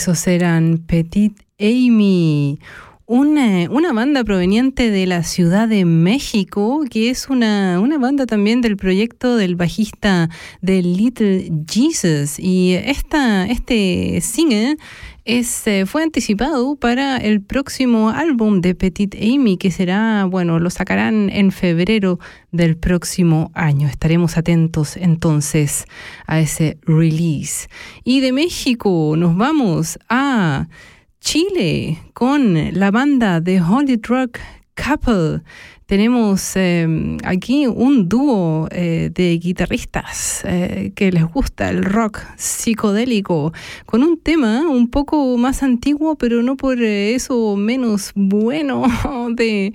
Esos 0.00 0.26
eran 0.28 0.78
Petit 0.86 1.38
Amy, 1.58 2.58
una, 3.04 3.68
una 3.70 3.92
banda 3.92 4.24
proveniente 4.24 4.90
de 4.90 5.04
la 5.04 5.22
Ciudad 5.24 5.68
de 5.68 5.84
México, 5.84 6.84
que 6.88 7.10
es 7.10 7.28
una, 7.28 7.78
una 7.78 7.98
banda 7.98 8.24
también 8.24 8.62
del 8.62 8.78
proyecto 8.78 9.36
del 9.36 9.56
bajista 9.56 10.30
de 10.62 10.80
Little 10.80 11.52
Jesus. 11.70 12.38
Y 12.38 12.76
esta, 12.82 13.44
este 13.44 14.22
single 14.22 14.78
es, 15.24 15.66
eh, 15.66 15.86
fue 15.86 16.02
anticipado 16.02 16.76
para 16.76 17.16
el 17.16 17.42
próximo 17.42 18.10
álbum 18.10 18.60
de 18.60 18.74
Petit 18.74 19.14
Amy, 19.14 19.56
que 19.56 19.70
será, 19.70 20.24
bueno, 20.24 20.58
lo 20.58 20.70
sacarán 20.70 21.30
en 21.30 21.52
febrero 21.52 22.18
del 22.50 22.76
próximo 22.76 23.50
año. 23.54 23.88
Estaremos 23.88 24.36
atentos 24.36 24.96
entonces 24.96 25.84
a 26.26 26.40
ese 26.40 26.78
release. 26.82 27.68
Y 28.04 28.20
de 28.20 28.32
México 28.32 29.14
nos 29.16 29.36
vamos 29.36 29.98
a 30.08 30.68
Chile 31.20 31.98
con 32.14 32.78
la 32.78 32.90
banda 32.90 33.40
de 33.40 33.60
Holy 33.60 34.00
Rock 34.02 34.38
Couple. 34.74 35.42
Tenemos 35.90 36.52
eh, 36.54 36.86
aquí 37.24 37.66
un 37.66 38.08
dúo 38.08 38.68
eh, 38.70 39.10
de 39.12 39.36
guitarristas 39.38 40.42
eh, 40.44 40.92
que 40.94 41.10
les 41.10 41.24
gusta 41.24 41.68
el 41.68 41.82
rock 41.82 42.20
psicodélico, 42.36 43.52
con 43.86 44.04
un 44.04 44.16
tema 44.16 44.68
un 44.68 44.88
poco 44.88 45.36
más 45.36 45.64
antiguo, 45.64 46.14
pero 46.14 46.44
no 46.44 46.56
por 46.56 46.80
eso 46.80 47.56
menos 47.56 48.12
bueno, 48.14 48.84
de 49.34 49.72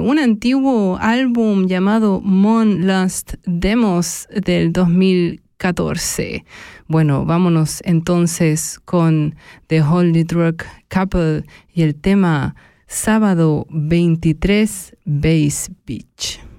un 0.00 0.20
antiguo 0.20 0.96
álbum 1.00 1.66
llamado 1.66 2.20
Mon 2.20 2.86
Last 2.86 3.34
Demos 3.44 4.28
del 4.32 4.72
2014. 4.72 6.44
Bueno, 6.86 7.24
vámonos 7.24 7.82
entonces 7.84 8.78
con 8.84 9.34
The 9.66 9.82
Holy 9.82 10.22
Drug 10.22 10.62
Couple 10.88 11.42
y 11.74 11.82
el 11.82 11.96
tema 11.96 12.54
sábado 12.90 13.66
23 13.70 14.96
Base 15.06 15.70
Beach. 15.86 16.49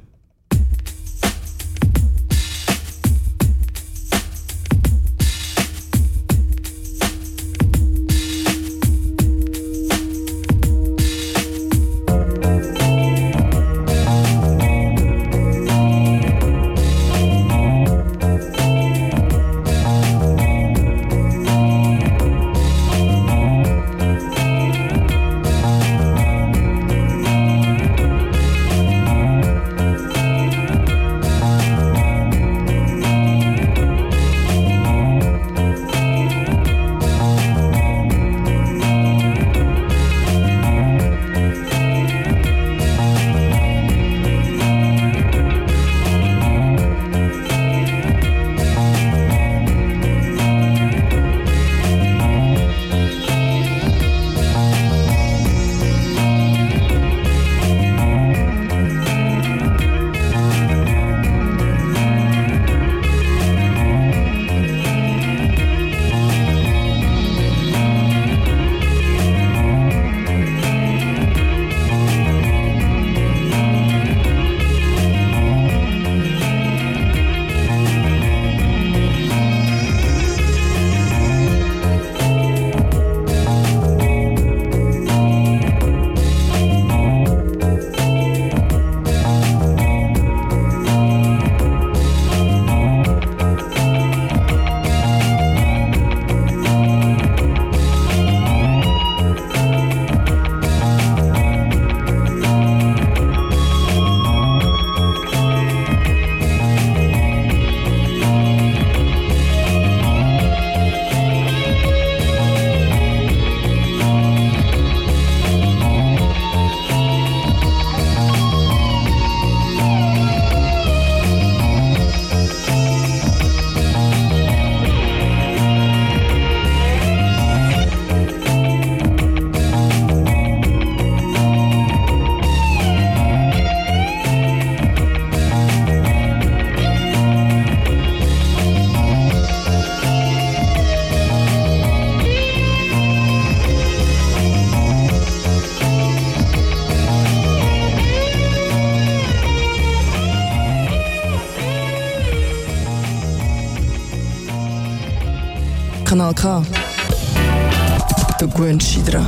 Der 158.39 158.48
Guentschidra. 158.48 159.24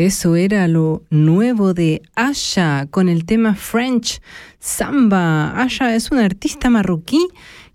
Eso 0.00 0.34
era 0.34 0.66
lo 0.66 1.02
nuevo 1.10 1.74
de 1.74 2.00
Asha 2.14 2.86
con 2.90 3.10
el 3.10 3.26
tema 3.26 3.54
French 3.54 4.22
Samba. 4.58 5.50
Asha 5.60 5.94
es 5.94 6.10
una 6.10 6.24
artista 6.24 6.70
marroquí 6.70 7.28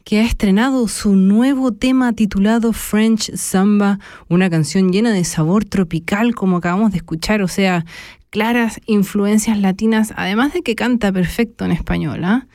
que 0.03 0.21
ha 0.21 0.25
estrenado 0.25 0.87
su 0.87 1.15
nuevo 1.15 1.71
tema 1.71 2.13
titulado 2.13 2.73
French 2.73 3.31
Samba, 3.35 3.99
una 4.27 4.49
canción 4.49 4.91
llena 4.91 5.11
de 5.11 5.23
sabor 5.23 5.65
tropical 5.65 6.33
como 6.33 6.57
acabamos 6.57 6.93
de 6.93 6.97
escuchar, 6.97 7.43
o 7.43 7.47
sea, 7.47 7.85
claras 8.31 8.81
influencias 8.87 9.59
latinas, 9.59 10.11
además 10.17 10.51
de 10.51 10.63
que 10.63 10.73
canta 10.73 11.11
perfecto 11.11 11.63
en 11.63 11.73
español. 11.73 12.23
¿ah? 12.23 12.47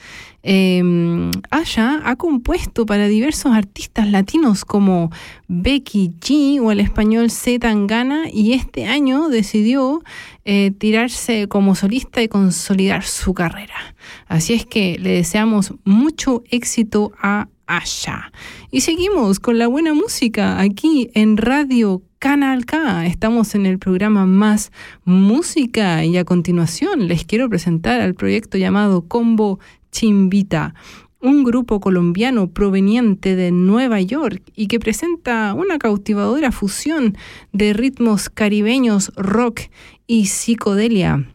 Eh, 0.43 1.30
Aya 1.51 2.01
ha 2.05 2.16
compuesto 2.16 2.86
para 2.86 3.09
diversos 3.09 3.53
artistas 3.53 4.11
latinos 4.11 4.64
como 4.64 5.11
Becky 5.49 6.12
G 6.20 6.61
o 6.62 6.72
el 6.72 6.80
español 6.80 7.30
Z 7.30 7.61
Tangana 7.61 8.24
y 8.32 8.55
este 8.55 8.86
año 8.86 9.28
decidió 9.28 10.03
eh, 10.45 10.72
tirarse 10.78 11.49
como 11.49 11.74
solista 11.74 12.22
y 12.22 12.28
consolidar 12.28 13.05
su 13.05 13.34
carrera. 13.34 13.95
Así 14.26 14.55
es 14.55 14.64
que 14.64 14.99
le 14.99 15.11
deseamos 15.11 15.74
mucho 15.84 16.43
éxito 16.51 17.12
a 17.20 17.49
Aya. 17.66 18.32
Y 18.72 18.80
seguimos 18.80 19.38
con 19.38 19.59
la 19.59 19.68
buena 19.68 19.95
música 19.95 20.59
aquí 20.59 21.11
en 21.14 21.36
Radio 21.36 22.03
Canal 22.18 22.66
K. 22.66 23.07
Estamos 23.07 23.55
en 23.55 23.64
el 23.64 23.78
programa 23.78 24.26
Más 24.26 24.72
Música 25.05 26.05
y 26.05 26.16
a 26.16 26.24
continuación 26.24 27.07
les 27.07 27.24
quiero 27.24 27.49
presentar 27.49 28.01
al 28.01 28.14
proyecto 28.14 28.59
llamado 28.59 29.07
Combo 29.07 29.61
Chimbita, 29.91 30.74
un 31.20 31.45
grupo 31.45 31.80
colombiano 31.80 32.51
proveniente 32.51 33.36
de 33.36 33.51
Nueva 33.51 34.01
York 34.01 34.43
y 34.57 34.68
que 34.68 34.80
presenta 34.80 35.55
una 35.55 35.78
cautivadora 35.78 36.51
fusión 36.53 37.16
de 37.53 37.72
ritmos 37.72 38.30
caribeños, 38.30 39.12
rock 39.16 39.61
y 40.07 40.26
psicodelia. 40.26 41.26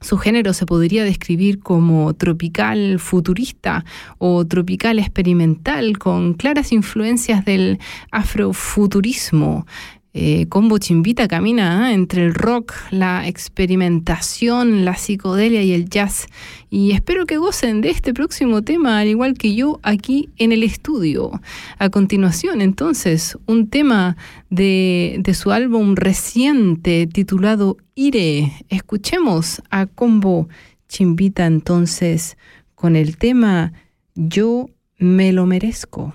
Su 0.00 0.16
género 0.16 0.52
se 0.52 0.64
podría 0.64 1.02
describir 1.02 1.58
como 1.58 2.14
tropical 2.14 3.00
futurista 3.00 3.84
o 4.18 4.46
tropical 4.46 5.00
experimental 5.00 5.98
con 5.98 6.34
claras 6.34 6.72
influencias 6.72 7.44
del 7.44 7.80
afrofuturismo. 8.12 9.66
Eh, 10.14 10.46
Combo 10.48 10.78
Chimbita 10.78 11.28
camina 11.28 11.90
¿eh? 11.90 11.94
entre 11.94 12.24
el 12.24 12.34
rock, 12.34 12.72
la 12.90 13.28
experimentación, 13.28 14.84
la 14.84 14.96
psicodelia 14.96 15.62
y 15.62 15.72
el 15.72 15.88
jazz. 15.88 16.26
Y 16.70 16.92
espero 16.92 17.26
que 17.26 17.36
gocen 17.36 17.80
de 17.82 17.90
este 17.90 18.14
próximo 18.14 18.62
tema, 18.62 18.98
al 18.98 19.08
igual 19.08 19.34
que 19.34 19.54
yo 19.54 19.80
aquí 19.82 20.30
en 20.38 20.52
el 20.52 20.62
estudio. 20.62 21.40
A 21.78 21.90
continuación, 21.90 22.60
entonces, 22.62 23.38
un 23.46 23.68
tema 23.68 24.16
de, 24.50 25.18
de 25.20 25.34
su 25.34 25.52
álbum 25.52 25.94
reciente 25.94 27.06
titulado 27.06 27.76
Ire. 27.94 28.52
Escuchemos 28.70 29.62
a 29.70 29.86
Combo 29.86 30.48
Chimbita 30.88 31.46
entonces 31.46 32.36
con 32.74 32.96
el 32.96 33.18
tema 33.18 33.72
Yo 34.14 34.70
me 34.98 35.32
lo 35.32 35.46
merezco. 35.46 36.14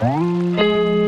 Música 0.00 1.07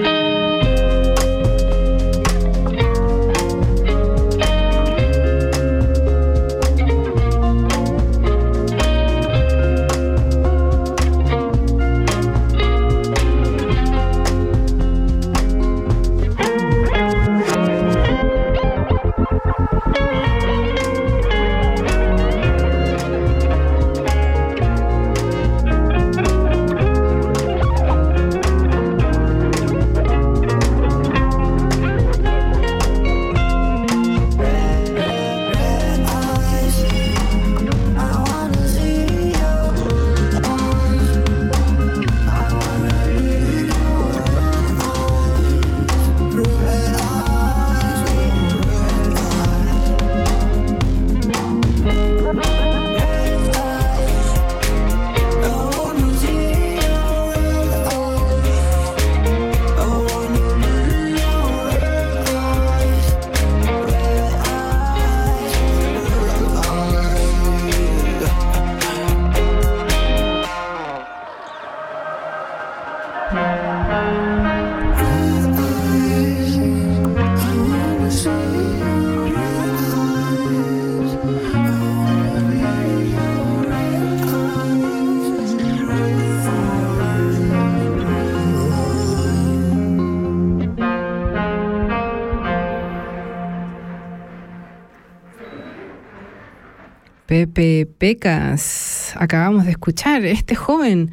Pepe 97.47 97.87
Pecas. 97.87 99.15
Acabamos 99.17 99.65
de 99.65 99.71
escuchar 99.71 100.27
este 100.27 100.55
joven, 100.55 101.11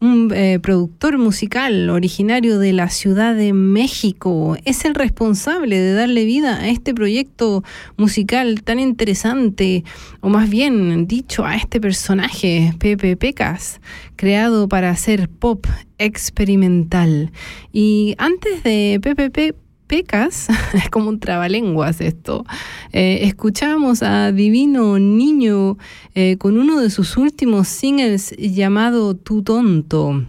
un 0.00 0.32
eh, 0.34 0.58
productor 0.60 1.18
musical 1.18 1.88
originario 1.90 2.58
de 2.58 2.72
la 2.72 2.88
Ciudad 2.88 3.36
de 3.36 3.52
México. 3.52 4.56
Es 4.64 4.84
el 4.84 4.96
responsable 4.96 5.78
de 5.78 5.92
darle 5.92 6.24
vida 6.24 6.56
a 6.56 6.68
este 6.68 6.94
proyecto 6.94 7.62
musical 7.96 8.62
tan 8.64 8.80
interesante, 8.80 9.84
o 10.20 10.28
más 10.28 10.50
bien 10.50 11.06
dicho, 11.06 11.44
a 11.44 11.54
este 11.54 11.80
personaje, 11.80 12.74
Pepe 12.80 13.16
Pecas, 13.16 13.80
creado 14.16 14.68
para 14.68 14.90
hacer 14.90 15.28
pop 15.28 15.64
experimental. 15.98 17.30
Y 17.72 18.16
antes 18.18 18.64
de 18.64 18.98
Pepe 19.00 19.54
pecas, 19.88 20.48
es 20.74 20.88
como 20.90 21.08
un 21.08 21.18
trabalenguas 21.18 22.00
esto. 22.00 22.44
Eh, 22.92 23.20
escuchamos 23.22 24.02
a 24.02 24.30
Divino 24.30 24.98
Niño 25.00 25.78
eh, 26.14 26.36
con 26.38 26.58
uno 26.58 26.80
de 26.80 26.90
sus 26.90 27.16
últimos 27.16 27.66
singles 27.66 28.36
llamado 28.38 29.16
Tu 29.16 29.42
Tonto. 29.42 30.24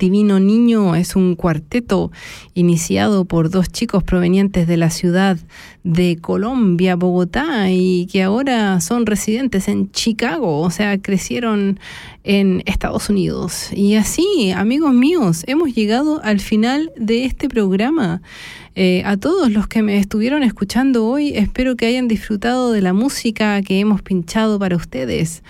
Divino 0.00 0.40
Niño 0.40 0.96
es 0.96 1.14
un 1.14 1.36
cuarteto 1.36 2.10
iniciado 2.54 3.26
por 3.26 3.50
dos 3.50 3.68
chicos 3.68 4.02
provenientes 4.02 4.66
de 4.66 4.78
la 4.78 4.88
ciudad 4.88 5.36
de 5.84 6.16
Colombia, 6.18 6.96
Bogotá, 6.96 7.70
y 7.70 8.06
que 8.06 8.22
ahora 8.22 8.80
son 8.80 9.04
residentes 9.04 9.68
en 9.68 9.92
Chicago, 9.92 10.60
o 10.60 10.70
sea, 10.70 10.96
crecieron 10.96 11.78
en 12.24 12.62
Estados 12.64 13.10
Unidos. 13.10 13.70
Y 13.74 13.96
así, 13.96 14.52
amigos 14.56 14.94
míos, 14.94 15.44
hemos 15.46 15.74
llegado 15.74 16.22
al 16.24 16.40
final 16.40 16.90
de 16.96 17.26
este 17.26 17.50
programa. 17.50 18.22
Eh, 18.76 19.02
a 19.04 19.18
todos 19.18 19.50
los 19.50 19.68
que 19.68 19.82
me 19.82 19.98
estuvieron 19.98 20.42
escuchando 20.42 21.06
hoy, 21.06 21.32
espero 21.34 21.76
que 21.76 21.84
hayan 21.84 22.08
disfrutado 22.08 22.72
de 22.72 22.80
la 22.80 22.94
música 22.94 23.60
que 23.60 23.80
hemos 23.80 24.00
pinchado 24.00 24.58
para 24.58 24.76
ustedes. 24.76 25.42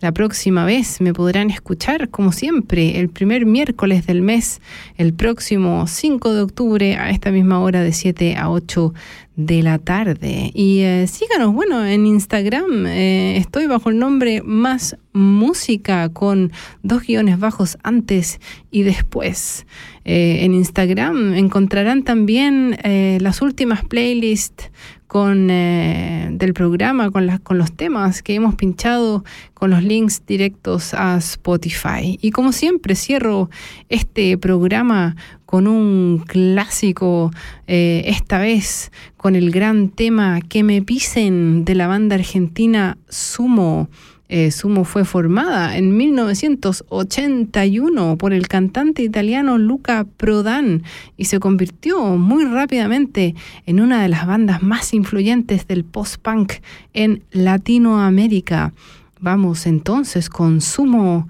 La 0.00 0.12
próxima 0.12 0.64
vez 0.64 1.02
me 1.02 1.12
podrán 1.12 1.50
escuchar, 1.50 2.08
como 2.08 2.32
siempre, 2.32 3.00
el 3.00 3.10
primer 3.10 3.44
miércoles 3.44 4.06
del 4.06 4.22
mes, 4.22 4.62
el 4.96 5.12
próximo 5.12 5.86
5 5.86 6.32
de 6.32 6.40
octubre, 6.40 6.96
a 6.96 7.10
esta 7.10 7.30
misma 7.30 7.60
hora 7.60 7.82
de 7.82 7.92
7 7.92 8.34
a 8.36 8.50
8 8.50 8.94
de 9.36 9.62
la 9.62 9.78
tarde. 9.78 10.52
Y 10.54 10.80
eh, 10.80 11.06
síganos, 11.06 11.52
bueno, 11.52 11.84
en 11.84 12.06
Instagram 12.06 12.86
eh, 12.86 13.36
estoy 13.36 13.66
bajo 13.66 13.90
el 13.90 13.98
nombre 13.98 14.40
Más 14.42 14.96
Música 15.12 16.08
con 16.10 16.50
dos 16.82 17.02
guiones 17.02 17.38
bajos 17.38 17.76
antes 17.82 18.40
y 18.70 18.82
después. 18.82 19.66
Eh, 20.06 20.44
en 20.44 20.54
Instagram 20.54 21.34
encontrarán 21.34 22.04
también 22.04 22.78
las 22.82 23.42
últimas 23.42 23.84
playlists 23.84 24.70
con, 25.10 25.50
eh, 25.50 26.28
del 26.30 26.54
programa, 26.54 27.10
con, 27.10 27.26
las 27.26 27.40
con 27.40 27.58
los 27.58 27.72
temas 27.72 28.22
que 28.22 28.32
hemos 28.36 28.54
pinchado, 28.54 29.24
con 29.54 29.70
los 29.70 29.82
links 29.82 30.22
directos 30.24 30.94
a 30.94 31.16
Spotify. 31.16 32.16
Y 32.22 32.30
como 32.30 32.52
siempre, 32.52 32.94
cierro 32.94 33.50
este 33.88 34.38
programa 34.38 35.16
con 35.46 35.66
un 35.66 36.22
clásico, 36.24 37.32
eh, 37.66 38.04
esta 38.06 38.38
vez 38.38 38.92
con 39.16 39.34
el 39.34 39.50
gran 39.50 39.88
tema 39.88 40.40
Que 40.48 40.62
me 40.62 40.80
pisen 40.80 41.64
de 41.64 41.74
la 41.74 41.88
banda 41.88 42.14
argentina 42.14 42.96
Sumo. 43.08 43.88
Eh, 44.32 44.52
Sumo 44.52 44.84
fue 44.84 45.04
formada 45.04 45.76
en 45.76 45.96
1981 45.96 48.16
por 48.16 48.32
el 48.32 48.46
cantante 48.46 49.02
italiano 49.02 49.58
Luca 49.58 50.06
Prodan 50.16 50.84
y 51.16 51.24
se 51.24 51.40
convirtió 51.40 52.16
muy 52.16 52.44
rápidamente 52.44 53.34
en 53.66 53.80
una 53.80 54.00
de 54.00 54.08
las 54.08 54.28
bandas 54.28 54.62
más 54.62 54.94
influyentes 54.94 55.66
del 55.66 55.82
post-punk 55.82 56.52
en 56.94 57.24
Latinoamérica. 57.32 58.72
Vamos 59.18 59.66
entonces 59.66 60.30
con 60.30 60.60
Sumo 60.60 61.26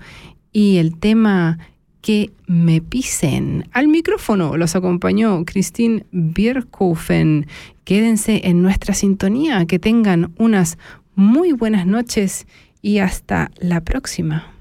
y 0.53 0.77
el 0.77 0.99
tema 0.99 1.59
que 2.03 2.33
me 2.47 2.83
pisen. 2.83 3.67
Al 3.73 3.89
micrófono 3.89 4.59
los 4.59 4.77
acompañó 4.77 5.47
Christine 5.47 6.05
Bierkofen. 6.13 7.47
Quédense 7.85 8.43
en 8.45 8.61
nuestra 8.61 8.93
sintonía, 8.93 9.65
que 9.65 9.79
tengan 9.79 10.35
unas 10.37 10.77
muy 11.15 11.53
buenas 11.53 11.87
noches 11.87 12.47
y 12.83 12.99
hasta 12.99 13.51
la 13.59 13.81
próxima. 13.83 14.53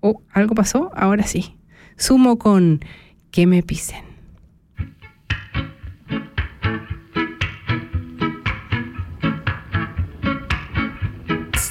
Oh, 0.00 0.22
¿algo 0.32 0.54
pasó? 0.54 0.90
Ahora 0.94 1.26
sí. 1.26 1.56
Sumo 1.96 2.38
con 2.38 2.80
que 3.30 3.46
me 3.46 3.62
pisen. 3.62 4.04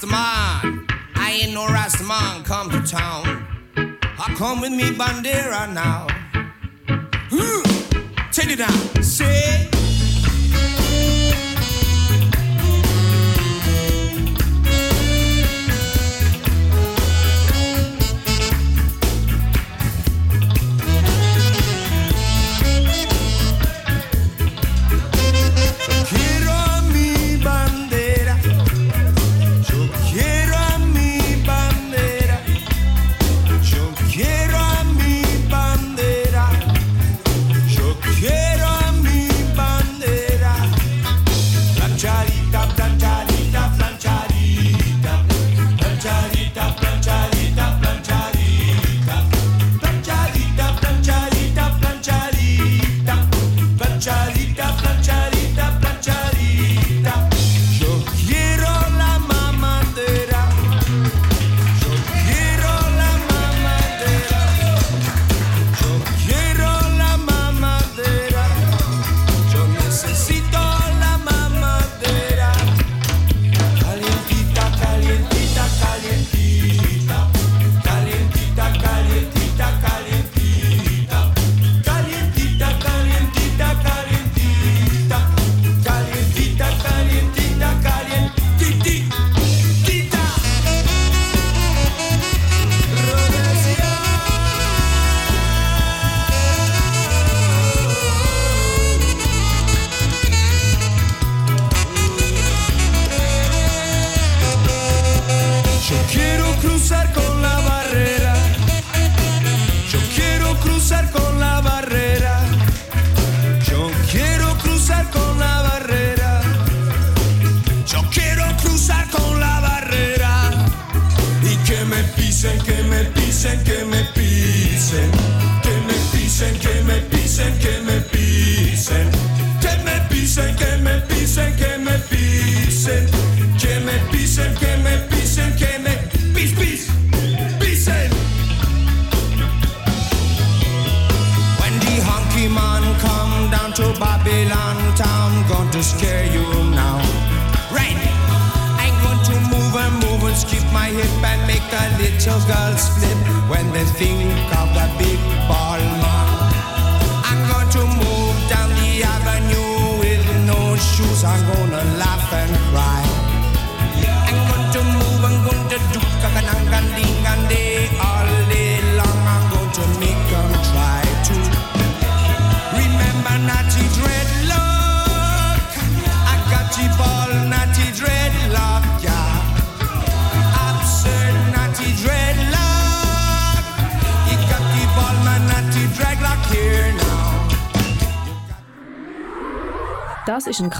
Rastaman, 0.03 0.85
I 1.15 1.39
ain't 1.43 1.53
no 1.53 1.65
Rastaman 1.67 2.43
come 2.45 2.69
to 2.71 2.81
town. 2.81 3.45
I 3.75 4.33
come 4.35 4.61
with 4.61 4.71
me 4.71 4.91
bandera 4.91 5.71
now. 5.73 6.07
Hmm, 7.31 8.31
Take 8.31 8.51
it 8.51 8.57
down, 8.57 9.03
say. 9.03 9.72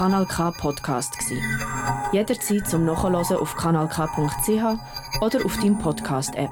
Kanal 0.04 0.26
K 0.26 0.52
Podcast. 0.52 1.16
Jederzeit 2.12 2.68
zum 2.68 2.84
Nachhören 2.84 3.16
auf 3.16 3.56
kanalk.ch 3.56 4.10
oder 5.22 5.46
auf 5.46 5.58
deinem 5.62 5.80
Podcast 5.80 6.36
App. 6.36 6.52